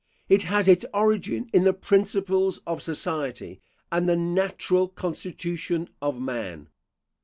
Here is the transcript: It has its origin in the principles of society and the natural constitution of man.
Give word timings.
It 0.27 0.41
has 0.49 0.67
its 0.67 0.83
origin 0.95 1.47
in 1.53 1.63
the 1.63 1.75
principles 1.75 2.59
of 2.65 2.81
society 2.81 3.61
and 3.91 4.09
the 4.09 4.17
natural 4.17 4.87
constitution 4.87 5.89
of 6.01 6.19
man. 6.19 6.69